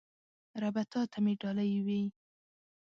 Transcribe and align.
ربه 0.61 0.83
تاته 0.91 1.17
مې 1.23 1.33
ډالۍ 1.41 1.71
وی 1.85 2.03